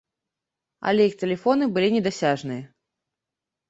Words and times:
Але 0.93 1.01
іх 1.11 1.15
тэлефоны 1.25 1.63
былі 1.79 1.95
недасяжныя. 1.99 2.63